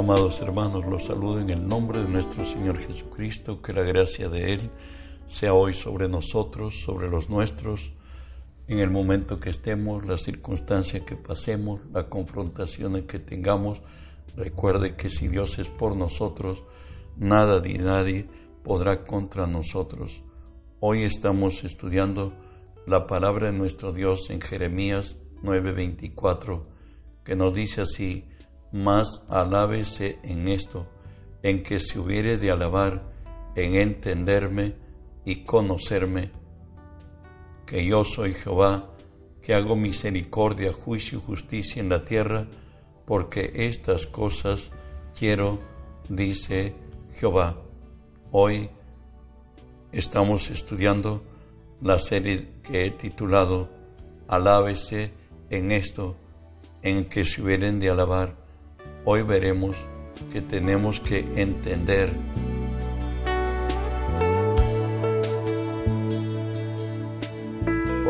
Amados 0.00 0.40
hermanos, 0.40 0.86
los 0.86 1.04
saludo 1.04 1.40
en 1.40 1.50
el 1.50 1.68
nombre 1.68 1.98
de 1.98 2.08
nuestro 2.08 2.42
Señor 2.46 2.78
Jesucristo, 2.78 3.60
que 3.60 3.74
la 3.74 3.82
gracia 3.82 4.30
de 4.30 4.54
Él 4.54 4.70
sea 5.26 5.52
hoy 5.52 5.74
sobre 5.74 6.08
nosotros, 6.08 6.80
sobre 6.86 7.10
los 7.10 7.28
nuestros, 7.28 7.92
en 8.66 8.78
el 8.78 8.88
momento 8.88 9.38
que 9.40 9.50
estemos, 9.50 10.06
la 10.06 10.16
circunstancia 10.16 11.04
que 11.04 11.16
pasemos, 11.16 11.82
la 11.92 12.08
confrontación 12.08 13.02
que 13.02 13.18
tengamos. 13.18 13.82
Recuerde 14.38 14.96
que 14.96 15.10
si 15.10 15.28
Dios 15.28 15.58
es 15.58 15.68
por 15.68 15.94
nosotros, 15.94 16.64
nada 17.18 17.60
ni 17.60 17.74
nadie 17.74 18.26
podrá 18.64 19.04
contra 19.04 19.46
nosotros. 19.46 20.22
Hoy 20.80 21.02
estamos 21.02 21.62
estudiando 21.62 22.32
la 22.86 23.06
palabra 23.06 23.52
de 23.52 23.58
nuestro 23.58 23.92
Dios 23.92 24.30
en 24.30 24.40
Jeremías 24.40 25.18
9:24, 25.42 26.64
que 27.22 27.36
nos 27.36 27.52
dice 27.52 27.82
así, 27.82 28.29
más 28.72 29.22
alábese 29.28 30.18
en 30.22 30.48
esto, 30.48 30.86
en 31.42 31.62
que 31.62 31.80
se 31.80 31.98
hubiere 31.98 32.36
de 32.36 32.50
alabar, 32.50 33.02
en 33.56 33.74
entenderme 33.74 34.74
y 35.24 35.44
conocerme, 35.44 36.30
que 37.66 37.84
yo 37.84 38.04
soy 38.04 38.34
Jehová, 38.34 38.90
que 39.42 39.54
hago 39.54 39.74
misericordia, 39.76 40.72
juicio 40.72 41.18
y 41.18 41.22
justicia 41.22 41.80
en 41.80 41.88
la 41.88 42.04
tierra, 42.04 42.46
porque 43.06 43.52
estas 43.54 44.06
cosas 44.06 44.70
quiero, 45.18 45.58
dice 46.08 46.74
Jehová. 47.18 47.56
Hoy 48.30 48.70
estamos 49.92 50.50
estudiando 50.50 51.24
la 51.80 51.98
serie 51.98 52.48
que 52.62 52.86
he 52.86 52.90
titulado 52.90 53.68
Alábese 54.28 55.12
en 55.48 55.72
esto, 55.72 56.16
en 56.82 57.06
que 57.06 57.24
se 57.24 57.42
hubieren 57.42 57.80
de 57.80 57.90
alabar 57.90 58.39
hoy 59.04 59.22
veremos 59.22 59.76
que 60.32 60.40
tenemos 60.40 61.00
que 61.00 61.20
entender 61.36 62.12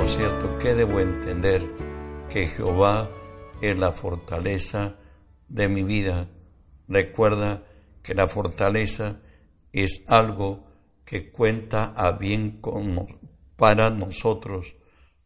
Por 0.01 0.09
cierto, 0.09 0.57
¿qué 0.57 0.75
debo 0.75 0.99
entender? 0.99 1.63
Que 2.31 2.47
Jehová 2.47 3.11
es 3.61 3.79
la 3.79 3.93
fortaleza 3.93 4.97
de 5.47 5.69
mi 5.69 5.83
vida. 5.83 6.27
Recuerda 6.89 7.65
que 8.03 8.15
la 8.15 8.27
fortaleza 8.27 9.21
es 9.73 10.03
algo 10.09 10.65
que 11.05 11.31
cuenta 11.31 11.93
a 11.95 12.13
bien 12.13 12.63
con, 12.63 13.07
para 13.57 13.91
nosotros, 13.91 14.75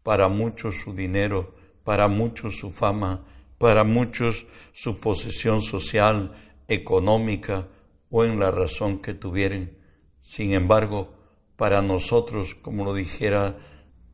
para 0.03 0.29
muchos 0.29 0.75
su 0.83 0.93
dinero, 0.93 1.55
para 1.85 2.09
muchos 2.09 2.59
su 2.59 2.73
fama, 2.73 3.25
para 3.65 3.83
muchos 3.83 4.45
su 4.73 5.01
posición 5.01 5.63
social, 5.63 6.33
económica 6.69 7.67
o 8.11 8.23
en 8.27 8.39
la 8.39 8.51
razón 8.51 9.01
que 9.01 9.15
tuvieren. 9.15 9.79
Sin 10.21 10.53
embargo, 10.53 11.15
para 11.57 11.81
nosotros, 11.81 12.55
como 12.55 12.85
lo 12.85 12.93
dijera 12.93 13.57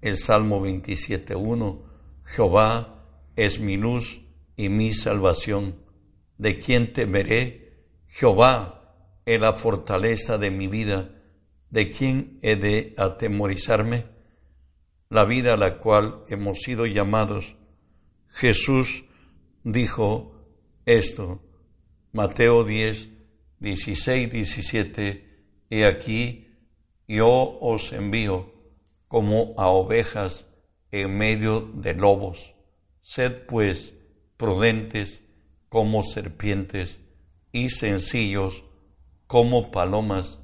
el 0.02 0.16
Salmo 0.16 0.64
27.1, 0.64 1.82
Jehová 2.22 3.08
es 3.34 3.58
mi 3.58 3.76
luz 3.76 4.20
y 4.54 4.68
mi 4.68 4.92
salvación. 4.92 5.74
¿De 6.38 6.56
quién 6.56 6.92
temeré? 6.92 7.88
Jehová 8.06 9.18
es 9.26 9.40
la 9.40 9.54
fortaleza 9.54 10.38
de 10.38 10.52
mi 10.52 10.68
vida. 10.68 11.10
¿De 11.70 11.90
quién 11.90 12.38
he 12.42 12.54
de 12.54 12.94
atemorizarme? 12.96 14.04
La 15.08 15.24
vida 15.24 15.54
a 15.54 15.56
la 15.56 15.78
cual 15.78 16.22
hemos 16.28 16.60
sido 16.60 16.86
llamados. 16.86 17.56
Jesús 18.28 19.09
dijo 19.64 20.32
esto. 20.86 21.40
Mateo 22.12 22.64
10, 22.64 23.08
16, 23.60 24.30
17, 24.30 25.44
y 25.70 25.82
aquí 25.82 26.48
yo 27.06 27.58
os 27.60 27.92
envío 27.92 28.52
como 29.06 29.54
a 29.58 29.68
ovejas 29.68 30.46
en 30.90 31.16
medio 31.16 31.60
de 31.60 31.94
lobos. 31.94 32.54
Sed 33.00 33.46
pues 33.46 33.94
prudentes 34.36 35.22
como 35.68 36.02
serpientes 36.02 37.00
y 37.52 37.68
sencillos 37.68 38.64
como 39.26 39.70
palomas, 39.70 40.40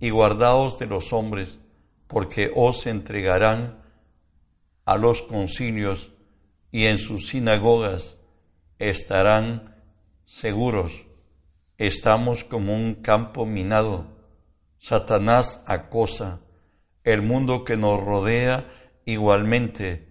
y 0.00 0.10
guardaos 0.10 0.78
de 0.78 0.86
los 0.86 1.12
hombres, 1.12 1.58
porque 2.06 2.52
os 2.54 2.86
entregarán 2.86 3.82
a 4.84 4.96
los 4.96 5.22
concilios 5.22 6.12
y 6.70 6.84
en 6.84 6.98
sus 6.98 7.26
sinagogas 7.26 8.17
estarán 8.78 9.74
seguros. 10.24 11.06
Estamos 11.76 12.44
como 12.44 12.74
un 12.74 12.94
campo 12.96 13.46
minado. 13.46 14.06
Satanás 14.78 15.62
acosa. 15.66 16.40
El 17.04 17.22
mundo 17.22 17.64
que 17.64 17.76
nos 17.76 18.02
rodea 18.02 18.68
igualmente. 19.04 20.08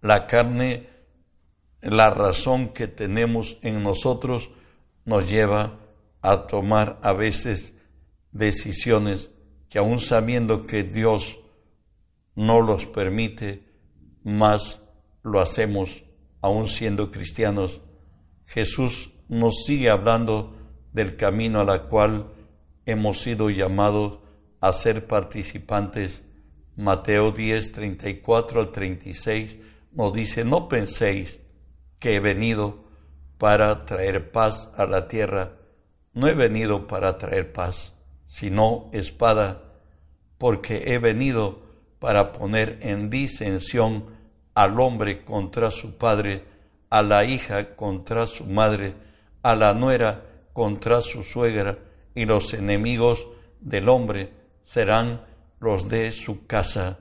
La 0.00 0.26
carne, 0.26 0.88
la 1.80 2.10
razón 2.10 2.68
que 2.68 2.88
tenemos 2.88 3.58
en 3.62 3.82
nosotros 3.82 4.50
nos 5.04 5.28
lleva 5.28 5.78
a 6.22 6.46
tomar 6.46 6.98
a 7.02 7.12
veces 7.12 7.74
decisiones 8.32 9.30
que 9.68 9.78
aun 9.78 9.98
sabiendo 9.98 10.66
que 10.66 10.82
Dios 10.82 11.38
no 12.34 12.60
los 12.60 12.86
permite, 12.86 13.64
más 14.22 14.82
lo 15.22 15.40
hacemos 15.40 16.02
aun 16.40 16.68
siendo 16.68 17.10
cristianos 17.10 17.80
Jesús 18.46 19.10
nos 19.28 19.64
sigue 19.64 19.90
hablando 19.90 20.54
del 20.92 21.16
camino 21.16 21.60
a 21.60 21.64
la 21.64 21.82
cual 21.84 22.32
hemos 22.86 23.20
sido 23.20 23.50
llamados 23.50 24.20
a 24.60 24.72
ser 24.72 25.06
participantes. 25.06 26.24
Mateo 26.76 27.32
10, 27.32 27.72
34 27.72 28.60
al 28.60 28.72
36 28.72 29.58
nos 29.92 30.12
dice, 30.12 30.44
no 30.44 30.68
penséis 30.68 31.40
que 31.98 32.16
he 32.16 32.20
venido 32.20 32.84
para 33.38 33.84
traer 33.84 34.30
paz 34.30 34.70
a 34.76 34.86
la 34.86 35.08
tierra. 35.08 35.52
No 36.12 36.28
he 36.28 36.34
venido 36.34 36.86
para 36.86 37.18
traer 37.18 37.52
paz, 37.52 37.94
sino 38.24 38.88
espada, 38.92 39.62
porque 40.38 40.94
he 40.94 40.98
venido 40.98 41.62
para 41.98 42.32
poner 42.32 42.78
en 42.82 43.10
disensión 43.10 44.06
al 44.54 44.78
hombre 44.80 45.24
contra 45.24 45.70
su 45.70 45.98
padre 45.98 46.55
a 46.90 47.02
la 47.02 47.24
hija 47.24 47.74
contra 47.76 48.26
su 48.26 48.46
madre, 48.46 48.94
a 49.42 49.54
la 49.54 49.74
nuera 49.74 50.24
contra 50.52 51.00
su 51.00 51.22
suegra, 51.22 51.78
y 52.14 52.24
los 52.24 52.54
enemigos 52.54 53.26
del 53.60 53.88
hombre 53.88 54.32
serán 54.62 55.22
los 55.60 55.88
de 55.88 56.12
su 56.12 56.46
casa. 56.46 56.98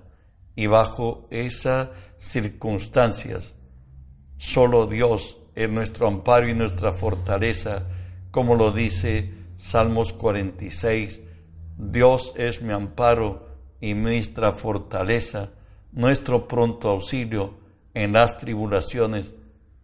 Y 0.55 0.67
bajo 0.67 1.27
esas 1.31 1.89
circunstancias, 2.17 3.55
solo 4.37 4.87
Dios 4.87 5.37
es 5.55 5.69
nuestro 5.69 6.07
amparo 6.07 6.49
y 6.49 6.53
nuestra 6.53 6.91
fortaleza, 6.93 7.83
como 8.31 8.55
lo 8.55 8.71
dice 8.71 9.31
Salmos 9.57 10.13
46. 10.13 11.21
Dios 11.77 12.33
es 12.35 12.61
mi 12.61 12.73
amparo 12.73 13.47
y 13.79 13.93
nuestra 13.93 14.51
fortaleza, 14.51 15.51
nuestro 15.91 16.47
pronto 16.47 16.89
auxilio 16.89 17.55
en 17.93 18.13
las 18.13 18.37
tribulaciones 18.37 19.33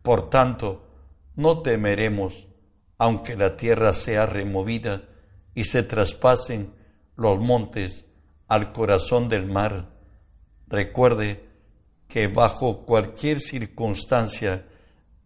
por 0.02 0.30
tanto, 0.30 0.88
no 1.36 1.62
temeremos, 1.62 2.48
aunque 2.98 3.36
la 3.36 3.58
tierra 3.58 3.94
sea 3.94 4.26
removida 4.26 5.04
y 5.54 5.66
se 5.66 5.84
traspasen 5.84 6.74
los 7.16 7.40
montes 7.40 8.06
al 8.48 8.72
corazón 8.72 9.30
del 9.30 9.46
mar. 9.46 9.90
Recuerde 10.68 11.46
que 12.08 12.28
bajo 12.28 12.86
cualquier 12.86 13.40
circunstancia 13.40 14.66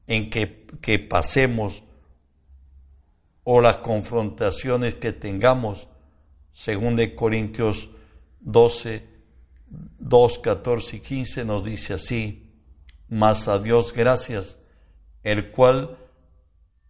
en 0.07 0.29
que, 0.29 0.67
que 0.81 0.99
pasemos 0.99 1.83
o 3.43 3.61
las 3.61 3.77
confrontaciones 3.77 4.95
que 4.95 5.11
tengamos, 5.11 5.87
según 6.51 6.95
de 6.95 7.15
Corintios 7.15 7.89
12, 8.41 9.07
2, 9.67 10.39
14 10.39 10.95
y 10.95 10.99
15 10.99 11.45
nos 11.45 11.63
dice 11.63 11.93
así, 11.93 12.51
mas 13.07 13.47
a 13.47 13.59
Dios 13.59 13.93
gracias, 13.93 14.57
el 15.25 15.51
cual 15.51 15.97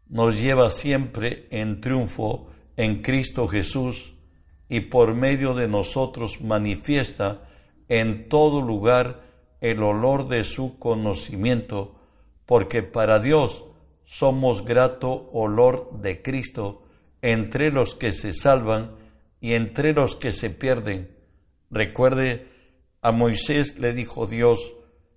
nos 0.08 0.40
lleva 0.40 0.70
siempre 0.70 1.48
en 1.50 1.82
triunfo 1.82 2.48
en 2.78 3.02
Cristo 3.02 3.48
Jesús 3.48 4.14
y 4.70 4.82
por 4.82 5.16
medio 5.16 5.56
de 5.56 5.68
nosotros 5.68 6.42
manifiesta 6.42 7.50
en 7.88 8.28
todo 8.30 8.62
lugar 8.62 9.24
el 9.62 9.82
olor 9.82 10.28
de 10.28 10.44
su 10.44 10.78
conocimiento, 10.78 11.96
porque 12.46 12.84
para 12.84 13.20
Dios 13.20 13.64
somos 14.04 14.66
grato 14.66 15.30
olor 15.31 16.02
de 16.02 16.22
Cristo 16.22 16.84
entre 17.22 17.72
los 17.72 17.96
que 17.96 18.12
se 18.12 18.34
salvan 18.34 18.96
y 19.40 19.54
entre 19.54 19.94
los 19.94 20.16
que 20.16 20.34
se 20.34 20.50
pierden. 20.50 21.16
Recuerde, 21.72 22.48
a 23.02 23.12
Moisés 23.12 23.80
le 23.80 23.94
dijo 23.94 24.28
Dios 24.28 24.74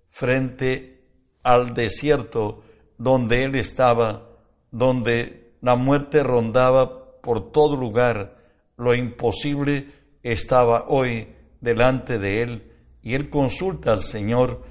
frente 0.08 1.04
al 1.42 1.74
desierto, 1.74 2.62
donde 2.98 3.44
él 3.44 3.54
estaba, 3.54 4.28
donde 4.70 5.54
la 5.60 5.76
muerte 5.76 6.22
rondaba 6.22 7.20
por 7.22 7.50
todo 7.52 7.76
lugar, 7.76 8.36
lo 8.76 8.94
imposible 8.94 9.88
estaba 10.22 10.86
hoy 10.88 11.28
delante 11.60 12.18
de 12.18 12.42
él 12.42 12.72
y 13.02 13.14
él 13.14 13.30
consulta 13.30 13.92
al 13.92 14.02
Señor 14.02 14.62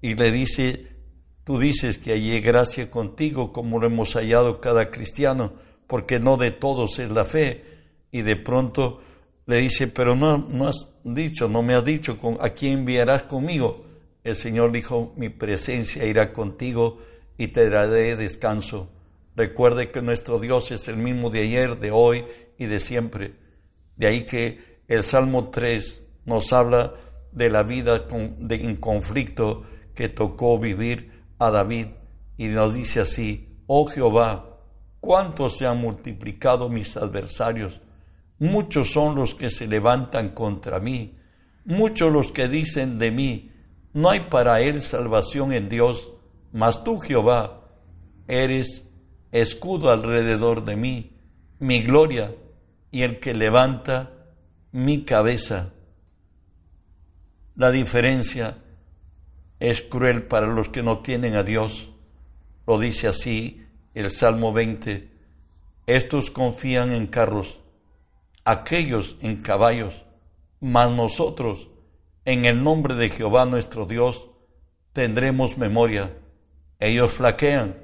y 0.00 0.14
le 0.14 0.30
dice, 0.30 0.88
tú 1.44 1.58
dices 1.58 1.98
que 1.98 2.12
hallé 2.12 2.40
gracia 2.40 2.90
contigo 2.90 3.52
como 3.52 3.78
lo 3.78 3.86
hemos 3.86 4.14
hallado 4.14 4.60
cada 4.60 4.90
cristiano, 4.90 5.54
porque 5.86 6.18
no 6.18 6.36
de 6.36 6.50
todos 6.50 6.98
es 6.98 7.10
la 7.10 7.24
fe. 7.24 7.64
Y 8.10 8.22
de 8.22 8.36
pronto 8.36 9.00
le 9.46 9.58
dice, 9.58 9.88
pero 9.88 10.14
no, 10.14 10.38
no 10.38 10.68
has 10.68 10.88
dicho, 11.04 11.48
no 11.48 11.62
me 11.62 11.74
has 11.74 11.84
dicho 11.84 12.18
a 12.40 12.50
quién 12.50 12.80
enviarás 12.80 13.24
conmigo. 13.24 13.84
El 14.22 14.34
Señor 14.34 14.72
dijo, 14.72 15.12
mi 15.16 15.28
presencia 15.28 16.04
irá 16.04 16.32
contigo 16.32 16.98
y 17.36 17.48
te 17.48 17.68
daré 17.68 18.16
descanso. 18.16 18.90
Recuerde 19.36 19.90
que 19.90 20.02
nuestro 20.02 20.38
Dios 20.38 20.70
es 20.70 20.88
el 20.88 20.96
mismo 20.96 21.30
de 21.30 21.40
ayer, 21.40 21.78
de 21.78 21.90
hoy 21.90 22.24
y 22.58 22.66
de 22.66 22.80
siempre. 22.80 23.34
De 23.96 24.06
ahí 24.06 24.24
que 24.24 24.80
el 24.88 25.02
Salmo 25.02 25.50
3 25.50 26.02
nos 26.26 26.52
habla 26.52 26.94
de 27.32 27.50
la 27.50 27.62
vida 27.62 27.98
de, 27.98 28.54
en 28.54 28.76
conflicto 28.76 29.64
que 29.94 30.08
tocó 30.08 30.58
vivir 30.58 31.24
a 31.38 31.50
David 31.50 31.88
y 32.36 32.46
nos 32.46 32.74
dice 32.74 33.00
así, 33.00 33.48
oh 33.66 33.86
Jehová, 33.86 34.58
cuántos 35.00 35.58
se 35.58 35.66
han 35.66 35.78
multiplicado 35.78 36.68
mis 36.68 36.96
adversarios, 36.96 37.80
muchos 38.38 38.90
son 38.90 39.14
los 39.14 39.34
que 39.34 39.50
se 39.50 39.66
levantan 39.66 40.30
contra 40.30 40.80
mí, 40.80 41.18
muchos 41.64 42.12
los 42.12 42.32
que 42.32 42.48
dicen 42.48 42.98
de 42.98 43.10
mí, 43.10 43.52
no 43.92 44.10
hay 44.10 44.20
para 44.20 44.60
él 44.60 44.80
salvación 44.80 45.52
en 45.52 45.68
Dios, 45.68 46.10
mas 46.54 46.84
tú 46.84 47.00
Jehová 47.00 47.64
eres 48.28 48.84
escudo 49.32 49.90
alrededor 49.90 50.64
de 50.64 50.76
mí, 50.76 51.10
mi 51.58 51.82
gloria 51.82 52.32
y 52.92 53.02
el 53.02 53.18
que 53.18 53.34
levanta 53.34 54.12
mi 54.70 55.04
cabeza. 55.04 55.72
La 57.56 57.72
diferencia 57.72 58.58
es 59.58 59.82
cruel 59.82 60.28
para 60.28 60.46
los 60.46 60.68
que 60.68 60.84
no 60.84 61.00
tienen 61.00 61.34
a 61.34 61.42
Dios. 61.42 61.90
Lo 62.68 62.78
dice 62.78 63.08
así 63.08 63.66
el 63.92 64.12
Salmo 64.12 64.52
20. 64.52 65.10
Estos 65.88 66.30
confían 66.30 66.92
en 66.92 67.08
carros, 67.08 67.58
aquellos 68.44 69.16
en 69.22 69.42
caballos, 69.42 70.04
mas 70.60 70.88
nosotros, 70.92 71.68
en 72.24 72.44
el 72.44 72.62
nombre 72.62 72.94
de 72.94 73.08
Jehová 73.08 73.44
nuestro 73.44 73.86
Dios, 73.86 74.28
tendremos 74.92 75.58
memoria. 75.58 76.16
Ellos 76.84 77.12
flaquean, 77.12 77.76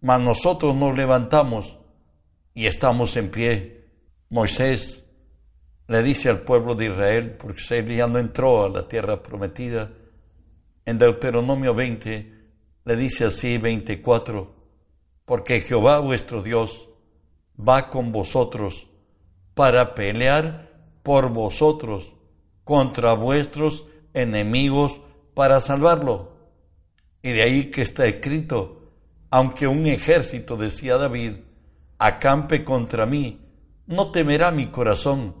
mas 0.00 0.20
nosotros 0.20 0.74
nos 0.74 0.96
levantamos 0.96 1.78
y 2.54 2.66
estamos 2.66 3.16
en 3.16 3.30
pie. 3.30 3.86
Moisés 4.30 5.04
le 5.86 6.02
dice 6.02 6.28
al 6.28 6.40
pueblo 6.40 6.74
de 6.74 6.86
Israel, 6.86 7.36
porque 7.38 7.62
él 7.78 7.94
ya 7.94 8.08
no 8.08 8.18
entró 8.18 8.64
a 8.64 8.68
la 8.68 8.88
tierra 8.88 9.22
prometida, 9.22 9.92
en 10.84 10.98
Deuteronomio 10.98 11.72
20, 11.72 12.32
le 12.84 12.96
dice 12.96 13.26
así 13.26 13.58
24, 13.58 14.52
porque 15.24 15.60
Jehová 15.60 16.00
vuestro 16.00 16.42
Dios 16.42 16.88
va 17.56 17.90
con 17.90 18.10
vosotros 18.10 18.88
para 19.54 19.94
pelear 19.94 20.68
por 21.04 21.28
vosotros 21.28 22.16
contra 22.64 23.12
vuestros 23.12 23.86
enemigos 24.14 25.00
para 25.32 25.60
salvarlo. 25.60 26.31
Y 27.22 27.30
de 27.30 27.42
ahí 27.42 27.70
que 27.70 27.82
está 27.82 28.06
escrito, 28.06 28.90
aunque 29.30 29.66
un 29.66 29.86
ejército, 29.86 30.56
decía 30.56 30.96
David, 30.96 31.36
acampe 31.98 32.64
contra 32.64 33.06
mí, 33.06 33.40
no 33.86 34.10
temerá 34.10 34.50
mi 34.50 34.66
corazón, 34.66 35.36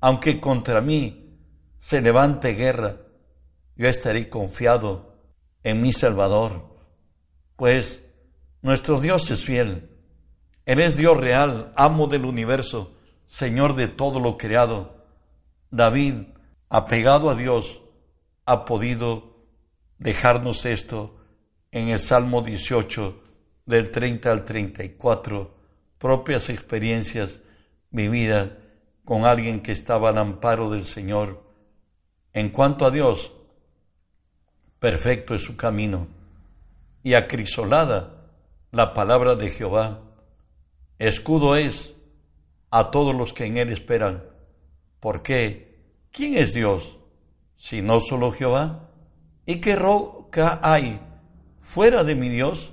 aunque 0.00 0.40
contra 0.40 0.80
mí 0.80 1.38
se 1.78 2.00
levante 2.00 2.52
guerra, 2.52 2.96
yo 3.76 3.88
estaré 3.88 4.28
confiado 4.28 5.16
en 5.62 5.82
mi 5.82 5.92
Salvador, 5.92 6.76
pues 7.56 8.02
nuestro 8.62 9.00
Dios 9.00 9.30
es 9.30 9.44
fiel. 9.44 9.90
Él 10.64 10.80
es 10.80 10.96
Dios 10.96 11.16
real, 11.16 11.72
amo 11.76 12.08
del 12.08 12.24
universo, 12.24 12.94
Señor 13.26 13.76
de 13.76 13.88
todo 13.88 14.18
lo 14.18 14.36
creado. 14.36 15.06
David, 15.70 16.14
apegado 16.68 17.30
a 17.30 17.34
Dios, 17.34 17.82
ha 18.44 18.64
podido 18.64 19.35
dejarnos 19.98 20.64
esto 20.66 21.16
en 21.70 21.88
el 21.88 21.98
Salmo 21.98 22.42
18, 22.42 23.22
del 23.66 23.90
30 23.90 24.30
al 24.30 24.44
34, 24.44 25.54
propias 25.98 26.48
experiencias 26.48 27.40
vividas 27.90 28.50
con 29.04 29.24
alguien 29.24 29.60
que 29.60 29.72
estaba 29.72 30.08
al 30.10 30.18
amparo 30.18 30.70
del 30.70 30.84
Señor. 30.84 31.42
En 32.32 32.50
cuanto 32.50 32.86
a 32.86 32.90
Dios, 32.90 33.32
perfecto 34.78 35.34
es 35.34 35.42
su 35.42 35.56
camino 35.56 36.08
y 37.02 37.14
acrisolada 37.14 38.30
la 38.72 38.94
palabra 38.94 39.36
de 39.36 39.50
Jehová. 39.50 40.02
Escudo 40.98 41.56
es 41.56 41.94
a 42.70 42.90
todos 42.90 43.14
los 43.14 43.32
que 43.32 43.46
en 43.46 43.56
él 43.58 43.72
esperan. 43.72 44.24
¿Por 45.00 45.22
qué? 45.22 45.78
¿Quién 46.10 46.36
es 46.36 46.52
Dios? 46.52 46.96
Si 47.56 47.82
no 47.82 48.00
solo 48.00 48.32
Jehová. 48.32 48.85
¿Y 49.46 49.56
qué 49.56 49.76
roca 49.76 50.60
hay 50.62 51.00
fuera 51.60 52.04
de 52.04 52.14
mi 52.14 52.28
Dios? 52.28 52.72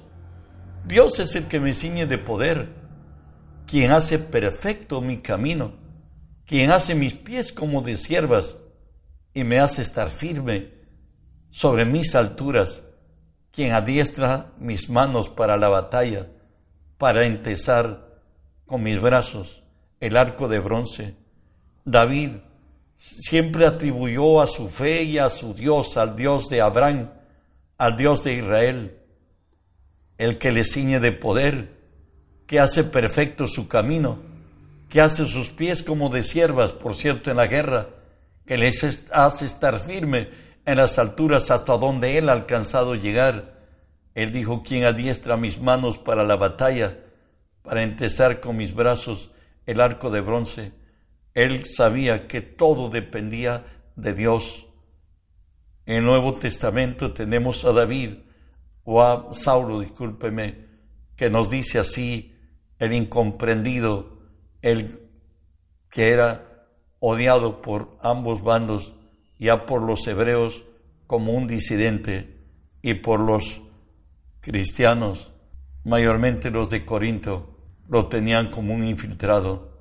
Dios 0.86 1.20
es 1.20 1.36
el 1.36 1.48
que 1.48 1.60
me 1.62 1.74
ciñe 1.74 2.08
de 2.08 2.18
poder, 2.18 2.74
quien 3.66 3.92
hace 3.92 4.20
perfecto 4.20 5.00
mi 5.00 5.20
camino 5.20 5.84
quien 6.46 6.72
hace 6.72 6.96
mis 6.96 7.14
pies 7.16 7.52
como 7.52 7.82
de 7.82 7.98
siervas 7.98 8.58
y 9.34 9.44
me 9.44 9.60
hace 9.60 9.82
estar 9.82 10.10
firme 10.10 10.72
sobre 11.50 11.86
mis 11.86 12.16
alturas, 12.16 12.84
quien 13.52 13.72
adiestra 13.74 14.54
mis 14.58 14.90
manos 14.90 15.30
para 15.30 15.58
la 15.58 15.70
batalla, 15.70 16.28
para 16.98 17.26
entesar 17.26 18.22
con 18.66 18.84
mis 18.84 19.00
brazos 19.00 19.64
el 20.00 20.18
arco 20.18 20.48
de 20.48 20.60
bronce. 20.60 21.16
David 21.86 22.32
siempre 22.96 23.66
atribuyó 23.66 24.42
a 24.42 24.48
su 24.48 24.70
fe 24.70 25.04
y 25.04 25.18
a 25.18 25.30
su 25.30 25.54
Dios, 25.54 25.98
al 25.98 26.16
Dios 26.16 26.50
de 26.50 26.62
Abraham, 26.62 27.10
al 27.78 27.98
Dios 27.98 28.24
de 28.24 28.34
Israel, 28.36 28.98
el 30.18 30.38
que 30.38 30.52
le 30.52 30.64
ciñe 30.64 31.00
de 31.00 31.12
poder, 31.12 31.78
que 32.48 32.60
hace 32.60 32.84
perfecto 32.84 33.48
su 33.48 33.68
camino 33.68 34.34
que 34.94 35.02
hace 35.02 35.26
sus 35.26 35.50
pies 35.50 35.82
como 35.82 36.10
de 36.10 36.24
siervas, 36.24 36.72
por 36.72 36.94
cierto, 36.94 37.32
en 37.32 37.38
la 37.38 37.48
guerra, 37.48 37.90
que 38.46 38.60
les 38.60 39.08
hace 39.12 39.46
estar 39.46 39.80
firme 39.80 40.30
en 40.68 40.78
las 40.78 41.00
alturas 41.00 41.50
hasta 41.50 41.80
donde 41.80 42.20
él 42.20 42.30
ha 42.30 42.34
alcanzado 42.34 42.94
llegar. 42.94 43.56
Él 44.14 44.32
dijo, 44.32 44.62
quien 44.62 44.84
adiestra 44.84 45.36
mis 45.36 45.60
manos 45.60 45.98
para 45.98 46.24
la 46.24 46.36
batalla, 46.36 47.00
para 47.64 47.82
entesar 47.82 48.40
con 48.40 48.56
mis 48.56 48.76
brazos 48.76 49.32
el 49.66 49.82
arco 49.82 50.12
de 50.12 50.22
bronce. 50.22 50.74
Él 51.34 51.66
sabía 51.66 52.28
que 52.28 52.42
todo 52.42 52.90
dependía 52.90 53.66
de 53.96 54.14
Dios. 54.14 54.68
En 55.86 55.98
el 55.98 56.06
Nuevo 56.06 56.36
Testamento 56.36 57.14
tenemos 57.14 57.66
a 57.66 57.74
David, 57.74 58.16
o 58.84 59.02
a 59.02 59.34
Saulo, 59.34 59.80
discúlpeme, 59.80 60.68
que 61.16 61.30
nos 61.30 61.50
dice 61.50 61.80
así, 61.80 62.36
el 62.80 62.94
incomprendido, 62.94 64.18
el 64.62 65.00
que 65.90 66.10
era 66.10 66.68
odiado 67.00 67.62
por 67.62 67.98
ambos 68.02 68.44
bandos, 68.44 68.94
ya 69.40 69.66
por 69.66 69.82
los 69.82 70.06
hebreos 70.08 70.64
como 71.08 71.34
un 71.34 71.48
disidente 71.48 72.40
y 72.82 72.96
por 72.96 73.20
los 73.20 73.62
cristianos, 74.42 75.32
mayormente 75.84 76.50
los 76.50 76.70
de 76.70 76.86
Corinto, 76.86 77.58
lo 77.88 78.08
tenían 78.08 78.50
como 78.50 78.74
un 78.74 78.86
infiltrado. 78.86 79.73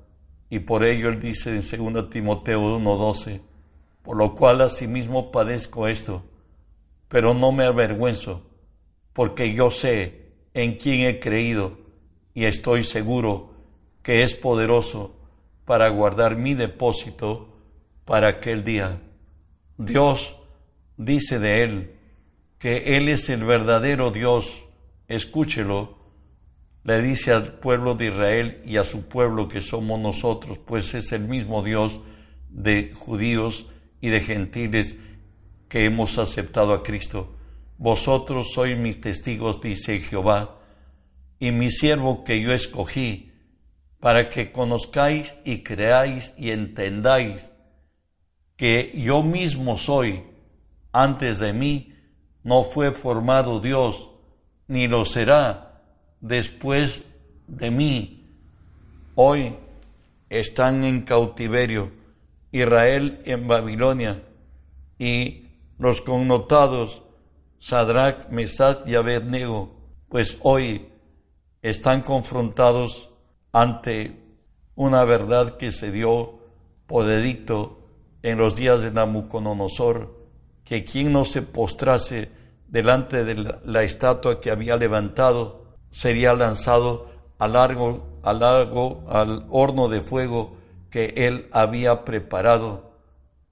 Y 0.49 0.59
por 0.59 0.83
ello 0.83 1.09
él 1.09 1.19
dice 1.19 1.49
en 1.49 1.93
2 1.93 2.09
Timoteo 2.09 2.61
1:12, 2.77 3.41
por 4.01 4.17
lo 4.17 4.35
cual 4.35 4.61
asimismo 4.61 5.31
padezco 5.31 5.87
esto, 5.87 6.23
pero 7.07 7.33
no 7.33 7.51
me 7.51 7.65
avergüenzo, 7.65 8.43
porque 9.13 9.53
yo 9.53 9.71
sé 9.71 10.31
en 10.53 10.77
quién 10.77 11.07
he 11.07 11.19
creído 11.19 11.77
y 12.33 12.45
estoy 12.45 12.83
seguro 12.83 13.51
que 14.01 14.23
es 14.23 14.35
poderoso 14.35 15.15
para 15.65 15.89
guardar 15.89 16.35
mi 16.35 16.53
depósito 16.53 17.47
para 18.05 18.29
aquel 18.29 18.63
día. 18.63 19.01
Dios 19.77 20.35
dice 20.97 21.39
de 21.39 21.63
Él 21.63 21.95
que 22.59 22.97
Él 22.97 23.09
es 23.09 23.29
el 23.29 23.43
verdadero 23.43 24.11
Dios. 24.11 24.65
Escúchelo. 25.07 26.02
Le 26.83 27.01
dice 27.01 27.31
al 27.31 27.53
pueblo 27.53 27.95
de 27.95 28.07
Israel 28.07 28.61
y 28.65 28.75
a 28.77 28.83
su 28.83 29.07
pueblo 29.07 29.47
que 29.47 29.61
somos 29.61 29.99
nosotros, 29.99 30.57
pues 30.57 30.93
es 30.93 31.13
el 31.13 31.21
mismo 31.21 31.63
Dios 31.63 32.01
de 32.49 32.91
judíos 32.93 33.67
y 34.01 34.09
de 34.09 34.19
gentiles 34.19 34.97
que 35.69 35.85
hemos 35.85 36.17
aceptado 36.17 36.73
a 36.73 36.83
Cristo. 36.83 37.35
Vosotros 37.77 38.51
sois 38.53 38.77
mis 38.77 38.99
testigos, 38.99 39.61
dice 39.61 39.99
Jehová, 39.99 40.59
y 41.39 41.51
mi 41.51 41.71
siervo 41.71 42.23
que 42.25 42.41
yo 42.41 42.53
escogí, 42.53 43.31
para 43.99 44.27
que 44.27 44.51
conozcáis 44.51 45.37
y 45.45 45.63
creáis 45.63 46.33
y 46.37 46.51
entendáis 46.51 47.49
que 48.57 48.93
yo 48.97 49.23
mismo 49.23 49.77
soy, 49.77 50.23
antes 50.91 51.39
de 51.39 51.53
mí 51.53 51.93
no 52.43 52.65
fue 52.65 52.91
formado 52.91 53.61
Dios, 53.61 54.09
ni 54.67 54.87
lo 54.87 55.05
será 55.05 55.62
después 56.23 57.03
de 57.47 57.69
mí. 57.69 58.25
Hoy 59.13 59.55
están 60.29 60.83
en 60.85 61.01
cautiverio 61.01 61.91
Israel 62.51 63.19
en 63.25 63.47
Babilonia 63.47 64.23
y 64.97 65.49
los 65.77 66.01
connotados 66.01 67.03
Sadrach, 67.59 68.29
Mesach 68.29 68.87
y 68.87 68.95
Abednego, 68.95 69.75
pues 70.09 70.37
hoy 70.41 70.87
están 71.61 72.01
confrontados 72.01 73.09
ante 73.51 74.19
una 74.75 75.03
verdad 75.03 75.57
que 75.57 75.71
se 75.71 75.91
dio 75.91 76.39
por 76.87 77.09
edicto 77.09 77.79
en 78.21 78.37
los 78.37 78.55
días 78.55 78.81
de 78.81 78.91
Nabucodonosor, 78.91 80.27
que 80.63 80.83
quien 80.83 81.11
no 81.11 81.25
se 81.25 81.41
postrase 81.41 82.29
delante 82.67 83.25
de 83.25 83.59
la 83.65 83.83
estatua 83.83 84.39
que 84.39 84.51
había 84.51 84.77
levantado 84.77 85.62
sería 85.93 86.33
lanzado 86.33 87.07
al 87.37 87.53
largo, 87.53 88.19
al 88.23 89.45
horno 89.49 89.89
de 89.89 90.01
fuego 90.01 90.57
que 90.89 91.13
él 91.15 91.47
había 91.51 92.03
preparado. 92.03 92.97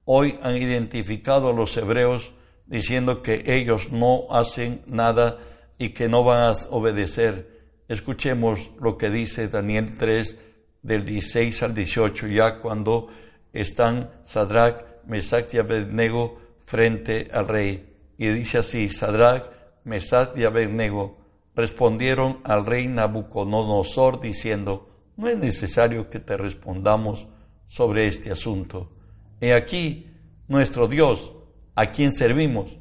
Hoy 0.06 0.40
han 0.42 0.58
identificado 0.58 1.52
a 1.52 1.54
los 1.54 1.78
hebreos 1.78 2.34
diciendo 2.66 3.22
que 3.22 3.44
ellos 3.46 3.92
no 3.92 4.26
hacen 4.32 4.82
nada 4.88 5.38
y 5.78 5.90
que 5.90 6.10
no 6.10 6.24
van 6.24 6.50
a 6.50 6.58
obedecer. 6.72 7.62
Escuchemos 7.88 8.72
lo 8.80 8.98
que 8.98 9.12
dice 9.12 9.48
Daniel 9.48 9.98
3 10.00 10.40
del 10.82 11.06
16 11.06 11.62
al 11.62 11.76
18, 11.76 12.28
ya 12.28 12.58
cuando 12.58 13.08
están 13.54 14.10
Sadrach, 14.24 14.84
Mesach 15.06 15.54
y 15.54 15.60
Abednego 15.60 16.40
frente 16.66 17.30
al 17.32 17.48
rey. 17.48 17.88
Y 18.18 18.30
dice 18.30 18.58
así, 18.58 18.90
Sadrach, 18.90 19.44
Mesach 19.84 20.36
y 20.36 20.44
Abednego 20.44 21.21
respondieron 21.56 22.40
al 22.44 22.66
rey 22.66 22.88
Nabucodonosor 22.88 24.20
diciendo, 24.20 24.90
no 25.18 25.28
es 25.28 25.38
necesario 25.38 26.10
que 26.10 26.20
te 26.20 26.38
respondamos 26.38 27.28
sobre 27.66 28.08
este 28.08 28.32
asunto. 28.32 28.92
He 29.40 29.54
aquí, 29.54 30.08
nuestro 30.48 30.88
Dios, 30.88 31.34
a 31.76 31.88
quien 31.88 32.12
servimos, 32.12 32.78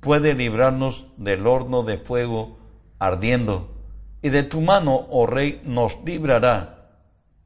puede 0.00 0.34
librarnos 0.34 1.06
del 1.16 1.46
horno 1.46 1.82
de 1.82 1.98
fuego 1.98 2.58
ardiendo, 2.98 3.70
y 4.22 4.30
de 4.30 4.42
tu 4.42 4.60
mano, 4.60 5.06
oh 5.10 5.26
rey, 5.26 5.60
nos 5.64 5.98
librará. 6.04 7.02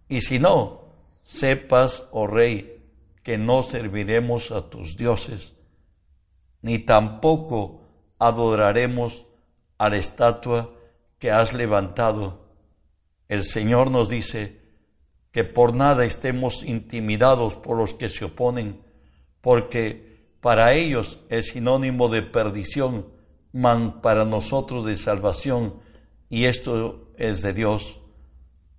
Y 0.09 0.21
si 0.21 0.39
no, 0.39 0.95
sepas, 1.23 2.09
oh 2.13 2.27
rey, 2.27 2.85
que 3.23 3.37
no 3.37 3.63
serviremos 3.63 4.53
a 4.53 4.71
tus 4.71 4.97
dioses, 4.97 5.55
ni 6.63 6.79
tampoco 6.79 7.83
adoraremos 8.19 9.27
a 9.79 9.89
la 9.89 9.97
estatua 9.97 10.75
que 11.19 11.31
has 11.31 11.53
levantado. 11.53 12.45
El 13.29 13.43
Señor 13.43 13.91
nos 13.91 14.09
dice 14.09 14.61
que 15.33 15.45
por 15.45 15.75
nada 15.75 16.05
estemos 16.05 16.65
intimidados 16.65 17.55
por 17.57 17.77
los 17.77 17.95
que 17.95 18.09
se 18.09 18.25
oponen, 18.25 18.81
porque 19.41 20.09
para 20.41 20.75
ellos 20.75 21.19
es 21.29 21.51
sinónimo 21.51 22.09
de 22.09 22.23
perdición, 22.23 23.07
man 23.53 24.01
para 24.01 24.25
nosotros 24.25 24.85
de 24.85 24.95
salvación, 24.95 25.81
y 26.29 26.45
esto 26.45 27.09
es 27.17 27.43
de 27.43 27.53
Dios. 27.53 28.01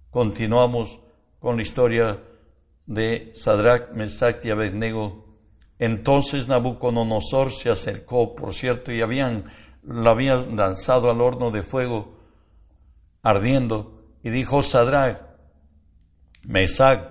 Continuamos 0.09 0.99
con 1.39 1.57
la 1.57 1.61
historia 1.61 2.23
de 2.85 3.31
Sadrach, 3.35 3.93
Mesach 3.93 4.43
y 4.45 4.49
Abednego. 4.49 5.25
Entonces 5.77 6.47
Nabucodonosor 6.47 7.51
se 7.51 7.69
acercó, 7.69 8.35
por 8.35 8.53
cierto, 8.53 8.91
y 8.91 9.01
habían, 9.01 9.45
lo 9.83 10.09
habían 10.09 10.55
lanzado 10.55 11.09
al 11.09 11.21
horno 11.21 11.51
de 11.51 11.63
fuego 11.63 12.17
ardiendo, 13.21 14.01
y 14.24 14.29
dijo 14.29 14.63
Sadrach, 14.63 15.21
Mesach 16.43 17.01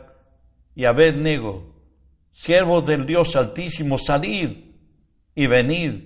y 0.74 0.84
Abednego, 0.84 1.74
siervos 2.30 2.86
del 2.86 3.06
Dios 3.06 3.36
Altísimo, 3.36 3.98
salid 3.98 4.50
y 5.34 5.46
venid. 5.46 6.04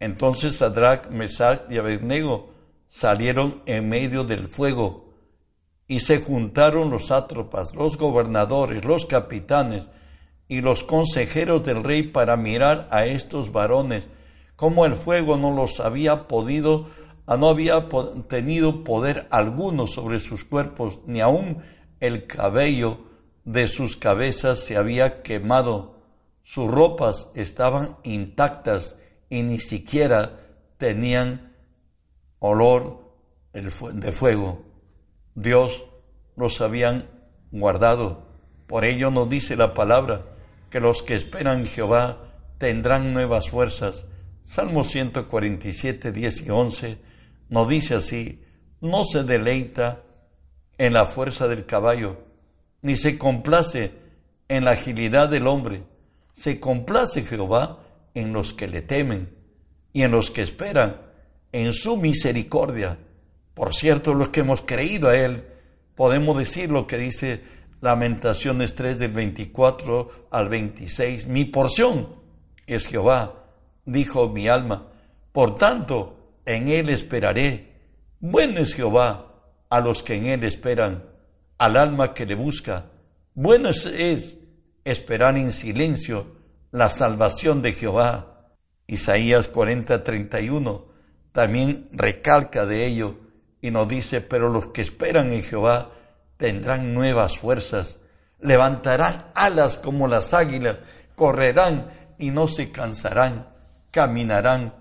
Entonces 0.00 0.56
Sadrach, 0.56 1.10
Mesach 1.10 1.70
y 1.70 1.78
Abednego 1.78 2.50
salieron 2.86 3.62
en 3.66 3.88
medio 3.88 4.24
del 4.24 4.48
fuego 4.48 5.08
y 5.86 6.00
se 6.00 6.20
juntaron 6.20 6.90
los 6.90 7.06
sátrapas, 7.06 7.74
los 7.74 7.96
gobernadores, 7.96 8.84
los 8.84 9.06
capitanes 9.06 9.88
y 10.46 10.60
los 10.60 10.84
consejeros 10.84 11.64
del 11.64 11.82
rey 11.82 12.02
para 12.02 12.36
mirar 12.36 12.88
a 12.90 13.06
estos 13.06 13.52
varones, 13.52 14.08
como 14.58 14.84
el 14.84 14.96
fuego 14.96 15.36
no 15.36 15.52
los 15.52 15.78
había 15.78 16.26
podido, 16.26 16.86
ah, 17.26 17.36
no 17.36 17.46
había 17.46 17.88
tenido 18.28 18.82
poder 18.82 19.28
alguno 19.30 19.86
sobre 19.86 20.18
sus 20.18 20.42
cuerpos, 20.42 20.98
ni 21.06 21.20
aun 21.20 21.62
el 22.00 22.26
cabello 22.26 22.98
de 23.44 23.68
sus 23.68 23.96
cabezas 23.96 24.58
se 24.58 24.76
había 24.76 25.22
quemado, 25.22 25.94
sus 26.42 26.68
ropas 26.68 27.28
estaban 27.36 27.98
intactas 28.02 28.96
y 29.30 29.42
ni 29.42 29.60
siquiera 29.60 30.40
tenían 30.76 31.54
olor 32.40 33.12
de 33.52 34.10
fuego. 34.10 34.64
Dios 35.36 35.84
los 36.34 36.60
habían 36.60 37.08
guardado. 37.52 38.26
Por 38.66 38.84
ello 38.84 39.12
nos 39.12 39.28
dice 39.30 39.54
la 39.54 39.72
palabra 39.72 40.24
que 40.68 40.80
los 40.80 41.04
que 41.04 41.14
esperan 41.14 41.64
Jehová 41.64 42.24
tendrán 42.58 43.14
nuevas 43.14 43.50
fuerzas. 43.50 44.04
Salmo 44.48 44.82
147, 44.82 46.10
10 46.10 46.46
y 46.46 46.50
11 46.50 46.98
nos 47.50 47.68
dice 47.68 47.96
así, 47.96 48.40
no 48.80 49.04
se 49.04 49.22
deleita 49.22 50.04
en 50.78 50.94
la 50.94 51.04
fuerza 51.04 51.48
del 51.48 51.66
caballo, 51.66 52.24
ni 52.80 52.96
se 52.96 53.18
complace 53.18 53.92
en 54.48 54.64
la 54.64 54.70
agilidad 54.70 55.28
del 55.28 55.46
hombre. 55.46 55.82
Se 56.32 56.58
complace 56.60 57.24
Jehová 57.24 57.80
en 58.14 58.32
los 58.32 58.54
que 58.54 58.68
le 58.68 58.80
temen 58.80 59.36
y 59.92 60.00
en 60.00 60.12
los 60.12 60.30
que 60.30 60.40
esperan 60.40 60.96
en 61.52 61.74
su 61.74 61.98
misericordia. 61.98 62.96
Por 63.52 63.74
cierto, 63.74 64.14
los 64.14 64.30
que 64.30 64.40
hemos 64.40 64.62
creído 64.62 65.10
a 65.10 65.18
Él, 65.18 65.44
podemos 65.94 66.38
decir 66.38 66.70
lo 66.70 66.86
que 66.86 66.96
dice 66.96 67.42
Lamentaciones 67.82 68.74
3 68.74 68.98
del 68.98 69.12
24 69.12 70.08
al 70.30 70.48
26. 70.48 71.26
Mi 71.26 71.44
porción 71.44 72.16
es 72.66 72.86
Jehová, 72.86 73.47
dijo 73.92 74.28
mi 74.28 74.48
alma. 74.48 74.86
Por 75.32 75.56
tanto, 75.56 76.40
en 76.44 76.68
Él 76.68 76.88
esperaré. 76.88 77.72
Bueno 78.20 78.60
es 78.60 78.74
Jehová 78.74 79.24
a 79.70 79.80
los 79.80 80.02
que 80.02 80.14
en 80.14 80.26
Él 80.26 80.44
esperan, 80.44 81.04
al 81.58 81.76
alma 81.76 82.14
que 82.14 82.26
le 82.26 82.34
busca. 82.34 82.86
Bueno 83.34 83.70
es 83.70 84.36
esperar 84.84 85.36
en 85.36 85.52
silencio 85.52 86.36
la 86.70 86.88
salvación 86.88 87.62
de 87.62 87.72
Jehová. 87.72 88.52
Isaías 88.86 89.48
40, 89.48 90.02
31 90.02 90.88
también 91.32 91.88
recalca 91.92 92.64
de 92.66 92.86
ello 92.86 93.16
y 93.60 93.70
nos 93.70 93.86
dice, 93.86 94.20
pero 94.20 94.48
los 94.48 94.68
que 94.68 94.82
esperan 94.82 95.32
en 95.32 95.42
Jehová 95.42 95.90
tendrán 96.36 96.94
nuevas 96.94 97.38
fuerzas, 97.38 97.98
levantarán 98.40 99.30
alas 99.34 99.78
como 99.78 100.08
las 100.08 100.32
águilas, 100.32 100.76
correrán 101.14 101.90
y 102.18 102.30
no 102.30 102.48
se 102.48 102.70
cansarán, 102.70 103.48
caminarán 103.98 104.76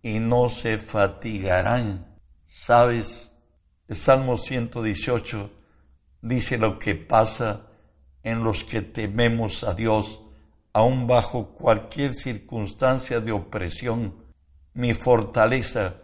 y 0.00 0.20
no 0.20 0.48
se 0.48 0.78
fatigarán. 0.78 2.06
¿Sabes? 2.44 3.32
Salmo 3.88 4.36
118 4.36 5.50
dice 6.22 6.56
lo 6.56 6.78
que 6.78 6.94
pasa 6.94 7.66
en 8.22 8.44
los 8.44 8.62
que 8.62 8.80
tememos 8.80 9.64
a 9.64 9.74
Dios, 9.74 10.20
aun 10.72 11.08
bajo 11.08 11.52
cualquier 11.52 12.14
circunstancia 12.14 13.18
de 13.18 13.32
opresión. 13.32 14.24
Mi 14.72 14.94
fortaleza 14.94 15.96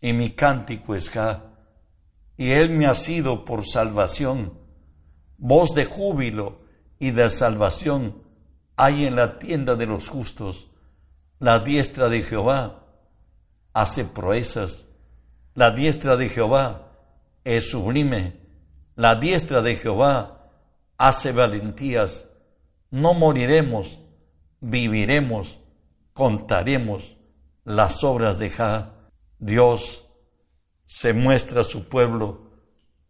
y 0.00 0.14
mi 0.14 0.30
cántico 0.30 0.94
es 0.94 1.10
Ja, 1.10 1.52
y 2.38 2.52
Él 2.52 2.70
me 2.70 2.86
ha 2.86 2.94
sido 2.94 3.44
por 3.44 3.66
salvación. 3.66 4.58
Voz 5.36 5.74
de 5.74 5.84
júbilo 5.84 6.62
y 6.98 7.10
de 7.10 7.28
salvación 7.28 8.22
hay 8.78 9.04
en 9.04 9.14
la 9.14 9.38
tienda 9.38 9.74
de 9.74 9.84
los 9.84 10.08
justos. 10.08 10.71
La 11.42 11.58
diestra 11.58 12.08
de 12.08 12.22
Jehová 12.22 12.86
hace 13.72 14.04
proezas. 14.04 14.86
La 15.54 15.72
diestra 15.72 16.16
de 16.16 16.28
Jehová 16.28 16.92
es 17.42 17.68
sublime. 17.68 18.36
La 18.94 19.16
diestra 19.16 19.60
de 19.60 19.74
Jehová 19.74 20.46
hace 20.98 21.32
valentías. 21.32 22.28
No 22.90 23.14
moriremos, 23.14 23.98
viviremos, 24.60 25.58
contaremos 26.12 27.16
las 27.64 28.04
obras 28.04 28.38
de 28.38 28.48
Ja. 28.48 29.10
Dios 29.40 30.06
se 30.84 31.12
muestra 31.12 31.62
a 31.62 31.64
su 31.64 31.88
pueblo 31.88 32.52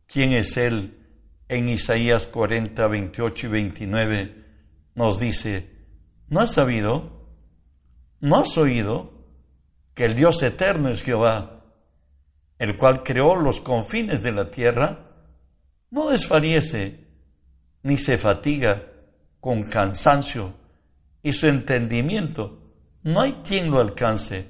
quién 0.06 0.32
es 0.32 0.56
Él 0.56 1.06
en 1.48 1.68
Isaías 1.68 2.28
40, 2.28 2.86
28 2.86 3.46
y 3.46 3.50
29 3.50 4.44
nos 4.94 5.20
dice, 5.20 5.68
¿no 6.28 6.40
has 6.40 6.54
sabido? 6.54 7.21
¿No 8.22 8.36
has 8.36 8.56
oído 8.56 9.10
que 9.94 10.04
el 10.04 10.14
Dios 10.14 10.44
eterno 10.44 10.90
es 10.90 11.02
Jehová, 11.02 11.64
el 12.60 12.76
cual 12.76 13.02
creó 13.02 13.34
los 13.34 13.60
confines 13.60 14.22
de 14.22 14.30
la 14.30 14.52
tierra? 14.52 15.10
No 15.90 16.08
desfallece 16.08 17.00
ni 17.82 17.98
se 17.98 18.18
fatiga 18.18 18.84
con 19.40 19.64
cansancio 19.64 20.54
y 21.20 21.32
su 21.32 21.48
entendimiento 21.48 22.60
no 23.02 23.22
hay 23.22 23.40
quien 23.44 23.72
lo 23.72 23.80
alcance. 23.80 24.46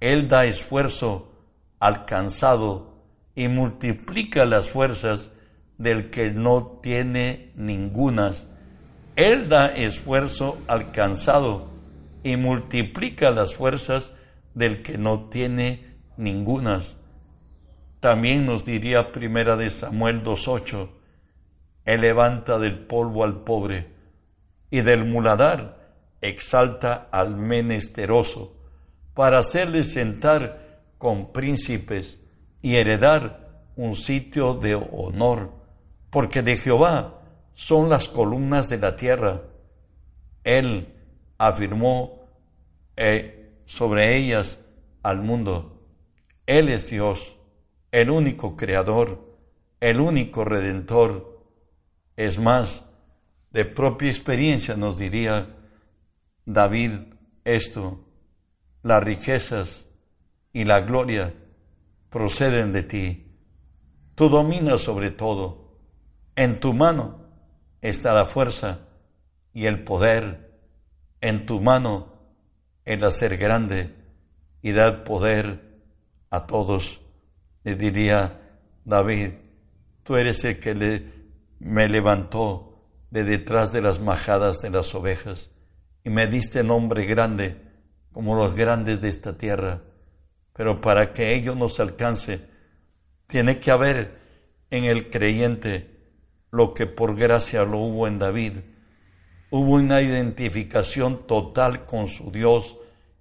Él 0.00 0.28
da 0.28 0.46
esfuerzo 0.46 1.30
al 1.78 2.04
cansado 2.04 3.04
y 3.36 3.46
multiplica 3.46 4.44
las 4.44 4.70
fuerzas 4.70 5.30
del 5.76 6.10
que 6.10 6.32
no 6.32 6.80
tiene 6.82 7.52
ningunas. 7.54 8.48
Él 9.14 9.48
da 9.48 9.68
esfuerzo 9.68 10.58
al 10.66 10.90
cansado 10.90 11.77
y 12.28 12.36
multiplica 12.36 13.30
las 13.30 13.54
fuerzas 13.54 14.12
del 14.54 14.82
que 14.82 14.98
no 14.98 15.28
tiene 15.28 15.96
ningunas. 16.16 16.96
También 18.00 18.44
nos 18.44 18.64
diría 18.64 19.12
primera 19.12 19.56
de 19.56 19.70
Samuel 19.70 20.22
2.8, 20.22 20.90
Él 21.84 22.00
levanta 22.02 22.58
del 22.58 22.78
polvo 22.86 23.24
al 23.24 23.44
pobre 23.44 23.88
y 24.70 24.82
del 24.82 25.04
muladar 25.04 25.94
exalta 26.20 27.08
al 27.10 27.36
menesteroso 27.36 28.56
para 29.14 29.38
hacerle 29.38 29.84
sentar 29.84 30.82
con 30.98 31.32
príncipes 31.32 32.18
y 32.60 32.76
heredar 32.76 33.64
un 33.74 33.94
sitio 33.94 34.54
de 34.54 34.74
honor 34.74 35.52
porque 36.10 36.42
de 36.42 36.56
Jehová 36.56 37.20
son 37.54 37.88
las 37.88 38.08
columnas 38.08 38.68
de 38.68 38.78
la 38.78 38.96
tierra. 38.96 39.42
Él 40.44 40.94
afirmó 41.38 42.17
eh, 43.00 43.62
sobre 43.64 44.16
ellas 44.16 44.58
al 45.04 45.22
mundo. 45.22 45.86
Él 46.46 46.68
es 46.68 46.90
Dios, 46.90 47.38
el 47.92 48.10
único 48.10 48.56
creador, 48.56 49.38
el 49.80 50.00
único 50.00 50.44
redentor. 50.44 51.44
Es 52.16 52.38
más, 52.38 52.84
de 53.52 53.64
propia 53.64 54.10
experiencia 54.10 54.76
nos 54.76 54.98
diría 54.98 55.54
David 56.44 56.90
esto, 57.44 58.04
las 58.82 59.04
riquezas 59.04 59.86
y 60.52 60.64
la 60.64 60.80
gloria 60.80 61.32
proceden 62.10 62.72
de 62.72 62.82
ti. 62.82 63.26
Tú 64.16 64.28
dominas 64.28 64.80
sobre 64.80 65.12
todo 65.12 65.78
en 66.34 66.58
tu 66.58 66.74
mano 66.74 67.20
está 67.80 68.12
la 68.12 68.24
fuerza 68.24 68.80
y 69.52 69.66
el 69.66 69.84
poder. 69.84 70.48
En 71.20 71.46
tu 71.46 71.60
mano 71.60 72.17
el 72.88 73.04
hacer 73.04 73.36
grande 73.36 73.94
y 74.62 74.72
dar 74.72 75.04
poder 75.04 75.60
a 76.30 76.46
todos. 76.46 77.02
Le 77.62 77.74
diría 77.74 78.40
David, 78.84 79.32
tú 80.02 80.16
eres 80.16 80.42
el 80.44 80.58
que 80.58 81.04
me 81.58 81.88
levantó 81.88 82.86
de 83.10 83.24
detrás 83.24 83.72
de 83.72 83.82
las 83.82 84.00
majadas 84.00 84.60
de 84.62 84.70
las 84.70 84.94
ovejas 84.94 85.50
y 86.02 86.08
me 86.08 86.26
diste 86.26 86.64
nombre 86.64 87.04
grande 87.04 87.60
como 88.10 88.34
los 88.34 88.56
grandes 88.56 89.02
de 89.02 89.10
esta 89.10 89.36
tierra. 89.36 89.82
Pero 90.54 90.80
para 90.80 91.12
que 91.12 91.34
ello 91.34 91.54
nos 91.54 91.78
alcance, 91.80 92.40
tiene 93.26 93.58
que 93.58 93.70
haber 93.70 94.18
en 94.70 94.84
el 94.84 95.10
creyente 95.10 95.98
lo 96.50 96.72
que 96.72 96.86
por 96.86 97.16
gracia 97.16 97.64
lo 97.64 97.78
hubo 97.80 98.08
en 98.08 98.18
David. 98.18 98.52
Hubo 99.50 99.76
una 99.76 100.02
identificación 100.02 101.26
total 101.26 101.86
con 101.86 102.06
su 102.06 102.30
Dios, 102.30 102.76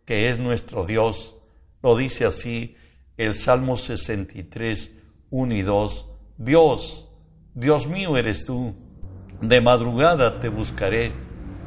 que 0.05 0.29
es 0.29 0.39
nuestro 0.39 0.85
Dios. 0.85 1.35
Lo 1.81 1.95
dice 1.95 2.25
así 2.25 2.75
el 3.15 3.33
Salmo 3.33 3.77
63, 3.77 4.91
1 5.29 5.55
y 5.55 5.61
2. 5.61 6.09
Dios, 6.37 7.07
Dios 7.53 7.87
mío 7.87 8.17
eres 8.17 8.45
tú. 8.45 8.75
De 9.41 9.61
madrugada 9.61 10.39
te 10.41 10.49
buscaré. 10.49 11.13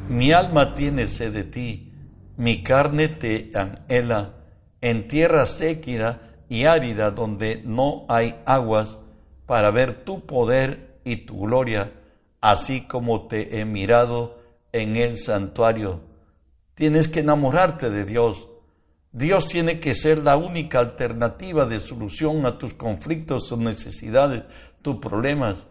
Mi 0.09 0.33
alma 0.33 0.75
tiene 0.75 1.07
sed 1.07 1.33
de 1.33 1.45
ti. 1.45 1.93
Mi 2.37 2.63
carne 2.63 3.09
te 3.09 3.51
anhela. 3.55 4.35
En 4.83 5.09
tierra 5.09 5.47
séquida 5.47 6.21
y 6.51 6.65
árida 6.65 7.13
donde 7.13 7.63
no 7.65 8.05
hay 8.09 8.35
aguas, 8.45 8.99
para 9.47 9.71
ver 9.71 10.05
tu 10.05 10.27
poder 10.27 11.01
y 11.05 11.17
tu 11.17 11.41
gloria, 11.41 11.93
así 12.41 12.83
como 12.83 13.27
te 13.27 13.59
he 13.59 13.65
mirado 13.65 14.40
en 14.73 14.97
el 14.97 15.17
santuario. 15.17 16.01
Tienes 16.75 17.09
que 17.09 17.21
enamorarte 17.21 17.91
de 17.91 18.05
Dios. 18.05 18.49
Dios 19.13 19.49
tiene 19.49 19.81
que 19.81 19.95
ser 19.95 20.19
la 20.19 20.37
única 20.37 20.79
alternativa 20.79 21.67
de 21.67 21.81
solución 21.81 22.47
a 22.47 22.59
tus 22.59 22.75
conflictos, 22.75 23.49
tus 23.49 23.59
necesidades, 23.59 24.45
tus 24.83 24.97
problemas. 24.97 25.67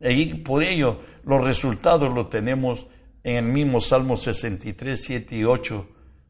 Y 0.00 0.34
por 0.34 0.62
ello 0.62 1.00
los 1.24 1.42
resultados 1.42 2.12
los 2.12 2.30
tenemos 2.30 2.86
en 3.24 3.44
el 3.44 3.52
mismo 3.52 3.80
Salmo 3.80 4.16
63, 4.16 5.02
7 5.02 5.36
y 5.36 5.44
8. 5.44 5.88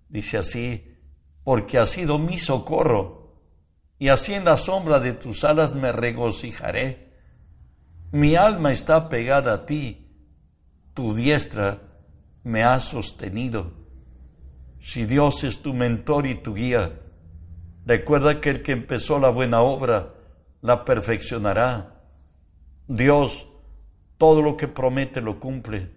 Dice 0.09 0.39
así, 0.39 0.97
porque 1.45 1.79
ha 1.79 1.87
sido 1.87 2.19
mi 2.19 2.39
socorro, 2.39 3.43
y 3.99 4.09
así 4.09 4.35
en 4.35 4.45
la 4.45 4.57
sombra 4.57 4.99
de 5.01 5.13
tus 5.13 5.45
alas 5.45 5.75
me 5.75 5.93
regocijaré. 5.93 7.13
Mi 8.13 8.35
alma 8.35 8.73
está 8.73 9.09
pegada 9.09 9.53
a 9.53 9.67
ti, 9.67 10.09
tu 10.95 11.15
diestra 11.15 11.83
me 12.47 12.63
ha 12.63 12.79
sostenido. 12.79 13.73
Si 14.81 15.05
Dios 15.05 15.43
es 15.43 15.63
tu 15.63 15.75
mentor 15.75 16.27
y 16.27 16.37
tu 16.37 16.55
guía, 16.55 17.01
recuerda 17.85 18.41
que 18.41 18.51
el 18.51 18.63
que 18.63 18.71
empezó 18.71 19.19
la 19.19 19.31
buena 19.31 19.63
obra 19.63 20.15
la 20.61 20.85
perfeccionará. 20.85 22.05
Dios 22.87 23.49
todo 24.17 24.43
lo 24.43 24.57
que 24.57 24.69
promete 24.69 25.21
lo 25.21 25.41
cumple. 25.41 25.91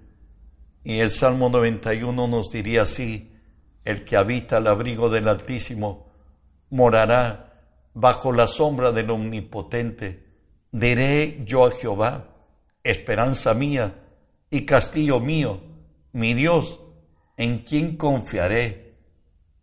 Y 0.84 1.00
el 1.00 1.12
Salmo 1.12 1.50
91 1.50 2.28
nos 2.28 2.50
diría 2.50 2.82
así, 2.82 3.32
el 3.86 4.04
que 4.04 4.18
habita 4.18 4.58
al 4.58 4.66
abrigo 4.66 5.12
del 5.12 5.28
Altísimo 5.28 6.10
morará 6.72 7.62
bajo 7.94 8.32
la 8.32 8.48
sombra 8.48 8.92
del 8.92 9.12
Omnipotente 9.12 10.30
Diré 10.72 11.42
yo 11.46 11.66
a 11.66 11.72
Jehová, 11.72 12.28
esperanza 12.84 13.56
mía 13.56 13.96
y 14.52 14.66
castillo 14.66 15.20
mío, 15.20 15.62
mi 16.12 16.34
Dios, 16.34 16.80
en 17.38 17.60
quien 17.60 17.96
confiaré. 17.96 18.96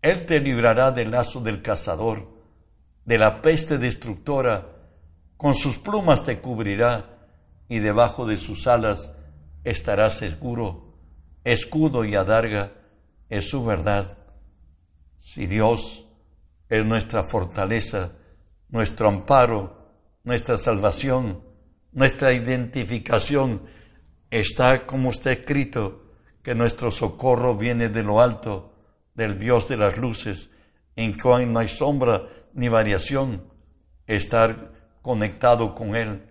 Él 0.03 0.27
te 0.27 0.41
librará 0.41 0.91
del 0.93 1.11
lazo 1.11 1.41
del 1.41 1.63
cazador, 1.63 2.29
de 3.05 3.19
la 3.19 3.43
peste 3.43 3.79
destructora, 3.79 4.73
con 5.37 5.55
sus 5.55 5.79
plumas 5.79 6.25
te 6.25 6.41
cubrirá 6.41 7.29
y 7.69 7.81
debajo 7.81 8.27
de 8.27 8.37
sus 8.37 8.67
alas 8.67 9.13
estarás 9.65 10.15
seguro. 10.15 10.95
Escudo 11.45 12.05
y 12.05 12.15
adarga 12.15 12.73
es 13.29 13.51
su 13.51 13.65
verdad. 13.65 14.19
Si 15.19 15.47
Dios 15.47 16.07
es 16.69 16.85
nuestra 16.85 17.25
fortaleza, 17.25 18.13
nuestro 18.69 19.09
amparo, 19.09 19.93
nuestra 20.25 20.57
salvación, 20.57 21.43
nuestra 21.93 22.33
identificación, 22.33 23.63
está 24.31 24.87
como 24.87 25.11
está 25.11 25.33
escrito, 25.33 26.06
que 26.47 26.55
nuestro 26.55 26.93
socorro 26.93 27.57
viene 27.57 27.89
de 27.89 28.05
lo 28.05 28.21
alto, 28.21 28.73
del 29.17 29.37
Dios 29.37 29.67
de 29.67 29.77
las 29.77 29.99
luces, 29.99 30.49
en 30.95 31.19
cual 31.19 31.53
no 31.53 31.59
hay 31.59 31.67
sombra 31.67 32.23
ni 32.55 32.69
variación. 32.69 33.43
Estar 34.07 34.71
conectado 35.03 35.75
con 35.75 35.97
Él 35.97 36.23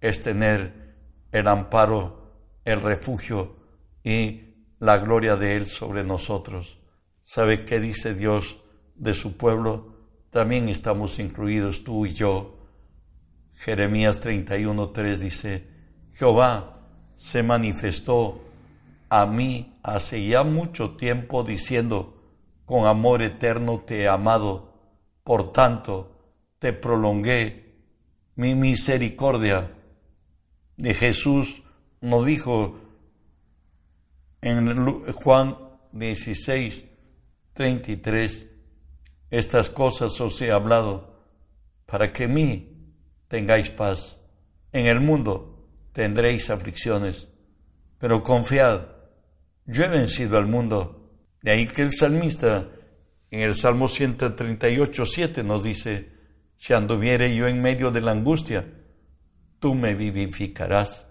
es 0.00 0.22
tener 0.22 0.96
el 1.32 1.46
amparo, 1.48 2.32
el 2.64 2.80
refugio 2.80 3.56
y 4.02 4.54
la 4.78 4.96
gloria 4.96 5.36
de 5.36 5.56
Él 5.56 5.66
sobre 5.66 6.02
nosotros. 6.02 6.78
¿Sabe 7.20 7.66
qué 7.66 7.78
dice 7.78 8.14
Dios 8.14 8.60
de 8.94 9.12
su 9.12 9.36
pueblo? 9.36 9.96
También 10.30 10.70
estamos 10.70 11.18
incluidos 11.18 11.84
tú 11.84 12.06
y 12.06 12.12
yo 12.12 12.56
Jeremías 13.52 14.18
31.3 14.22 15.16
dice, 15.18 15.66
Jehová 16.14 16.88
se 17.16 17.42
manifestó 17.42 18.47
a 19.08 19.26
mí 19.26 19.78
hace 19.82 20.26
ya 20.26 20.42
mucho 20.42 20.96
tiempo 20.96 21.42
diciendo, 21.42 22.22
con 22.64 22.86
amor 22.86 23.22
eterno 23.22 23.80
te 23.80 24.02
he 24.02 24.08
amado, 24.08 24.74
por 25.24 25.52
tanto 25.52 26.12
te 26.58 26.72
prolongué 26.72 27.74
mi 28.34 28.54
misericordia. 28.54 29.72
De 30.76 30.94
Jesús 30.94 31.62
no 32.00 32.22
dijo 32.22 32.78
en 34.40 35.12
Juan 35.12 35.56
16, 35.92 36.84
33, 37.52 38.46
estas 39.30 39.70
cosas 39.70 40.20
os 40.20 40.40
he 40.40 40.52
hablado 40.52 41.18
para 41.86 42.12
que 42.12 42.28
mí 42.28 42.94
tengáis 43.28 43.70
paz. 43.70 44.18
En 44.72 44.86
el 44.86 45.00
mundo 45.00 45.66
tendréis 45.92 46.50
aflicciones, 46.50 47.28
pero 47.98 48.22
confiad, 48.22 48.97
yo 49.68 49.84
he 49.84 49.88
vencido 49.88 50.38
al 50.38 50.46
mundo. 50.46 51.12
De 51.42 51.52
ahí 51.52 51.68
que 51.68 51.82
el 51.82 51.92
salmista 51.92 52.68
en 53.30 53.40
el 53.40 53.54
Salmo 53.54 53.86
138, 53.86 55.04
7 55.04 55.42
nos 55.44 55.62
dice, 55.62 56.10
si 56.56 56.72
anduviere 56.72 57.34
yo 57.36 57.46
en 57.46 57.60
medio 57.60 57.90
de 57.90 58.00
la 58.00 58.12
angustia, 58.12 58.66
tú 59.60 59.74
me 59.74 59.94
vivificarás. 59.94 61.06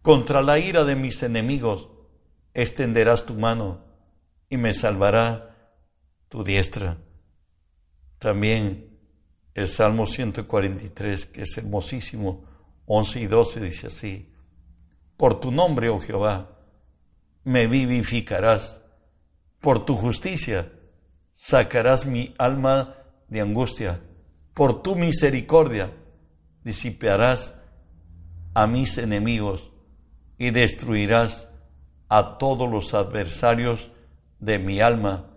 Contra 0.00 0.42
la 0.42 0.58
ira 0.58 0.84
de 0.84 0.96
mis 0.96 1.22
enemigos 1.22 1.90
extenderás 2.54 3.26
tu 3.26 3.34
mano 3.34 3.84
y 4.48 4.56
me 4.56 4.72
salvará 4.72 5.76
tu 6.28 6.42
diestra. 6.42 6.98
También 8.18 8.98
el 9.52 9.68
Salmo 9.68 10.06
143, 10.06 11.26
que 11.26 11.42
es 11.42 11.58
hermosísimo, 11.58 12.44
11 12.86 13.20
y 13.20 13.26
12 13.26 13.60
dice 13.60 13.86
así, 13.88 14.32
por 15.16 15.38
tu 15.38 15.52
nombre, 15.52 15.90
oh 15.90 16.00
Jehová, 16.00 16.53
me 17.44 17.66
vivificarás, 17.66 18.80
por 19.60 19.84
tu 19.84 19.96
justicia 19.96 20.72
sacarás 21.32 22.06
mi 22.06 22.34
alma 22.38 22.96
de 23.28 23.40
angustia, 23.40 24.00
por 24.52 24.82
tu 24.82 24.96
misericordia 24.96 25.90
disiparás 26.62 27.54
a 28.54 28.66
mis 28.66 28.98
enemigos 28.98 29.70
y 30.38 30.50
destruirás 30.50 31.48
a 32.08 32.38
todos 32.38 32.70
los 32.70 32.94
adversarios 32.94 33.90
de 34.38 34.58
mi 34.58 34.80
alma, 34.80 35.30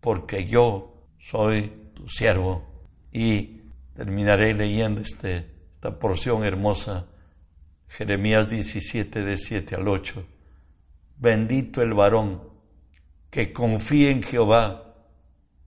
porque 0.00 0.46
yo 0.46 1.06
soy 1.18 1.72
tu 1.94 2.08
siervo. 2.08 2.64
Y 3.12 3.62
terminaré 3.94 4.54
leyendo 4.54 5.00
este, 5.00 5.50
esta 5.74 5.98
porción 5.98 6.44
hermosa, 6.44 7.06
Jeremías 7.88 8.48
17, 8.48 9.22
de 9.22 9.36
7 9.36 9.74
al 9.74 9.88
8. 9.88 10.24
Bendito 11.22 11.82
el 11.82 11.94
varón 11.94 12.42
que 13.30 13.52
confía 13.52 14.10
en 14.10 14.24
Jehová 14.24 14.96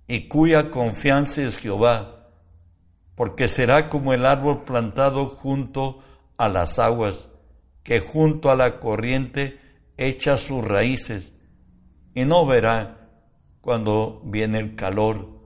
y 0.06 0.28
cuya 0.28 0.70
confianza 0.70 1.44
es 1.44 1.58
Jehová, 1.58 2.28
porque 3.16 3.48
será 3.48 3.88
como 3.88 4.12
el 4.12 4.26
árbol 4.26 4.66
plantado 4.66 5.28
junto 5.28 6.00
a 6.36 6.50
las 6.50 6.78
aguas, 6.78 7.30
que 7.84 8.02
junto 8.02 8.52
a 8.52 8.58
la 8.58 8.82
corriente 8.82 9.58
echa 9.96 10.36
sus 10.36 10.62
raíces, 10.62 11.38
y 12.14 12.26
no 12.26 12.46
verá 12.46 13.10
cuando 13.62 14.20
viene 14.26 14.60
el 14.60 14.76
calor, 14.76 15.40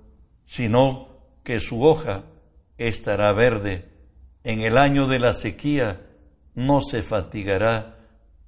sino 0.44 1.20
que 1.44 1.60
su 1.60 1.84
hoja 1.84 2.24
estará 2.80 3.32
verde. 3.32 3.88
En 4.44 4.62
el 4.62 4.80
año 4.80 5.06
de 5.06 5.20
la 5.20 5.34
sequía 5.34 6.02
no 6.56 6.82
se 6.82 7.04
fatigará 7.04 8.00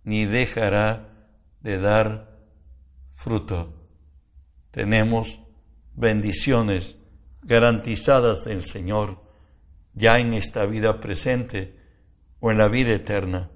ni 0.03 0.25
dejará 0.25 1.10
de 1.61 1.77
dar 1.77 2.39
fruto. 3.09 3.73
Tenemos 4.71 5.39
bendiciones 5.93 6.97
garantizadas 7.43 8.45
del 8.45 8.63
Señor 8.63 9.19
ya 9.93 10.19
en 10.19 10.33
esta 10.33 10.65
vida 10.65 10.99
presente 10.99 11.75
o 12.39 12.51
en 12.51 12.57
la 12.57 12.67
vida 12.67 12.93
eterna. 12.93 13.51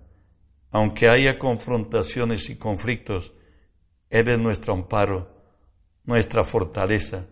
Aunque 0.71 1.07
haya 1.07 1.39
confrontaciones 1.39 2.49
y 2.49 2.57
conflictos, 2.57 3.33
Él 4.09 4.27
es 4.27 4.39
nuestro 4.39 4.73
amparo, 4.73 5.35
nuestra 6.03 6.43
fortaleza, 6.43 7.27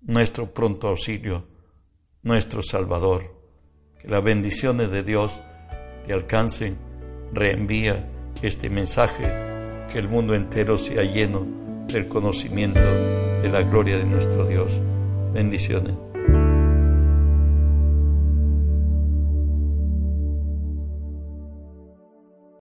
nuestro 0.00 0.54
pronto 0.54 0.88
auxilio, 0.88 1.48
nuestro 2.22 2.62
Salvador. 2.62 3.34
Que 4.00 4.08
las 4.08 4.22
bendiciones 4.22 4.90
de 4.90 5.02
Dios 5.02 5.40
te 6.04 6.12
alcancen. 6.12 6.78
Reenvía 7.32 8.08
este 8.40 8.70
mensaje, 8.70 9.45
que 9.90 9.98
el 9.98 10.08
mundo 10.08 10.34
entero 10.34 10.78
sea 10.78 11.02
lleno 11.02 11.46
del 11.88 12.08
conocimiento 12.08 12.80
de 13.42 13.48
la 13.48 13.62
gloria 13.62 13.96
de 13.96 14.04
nuestro 14.04 14.46
Dios. 14.46 14.80
Bendiciones. 15.32 15.94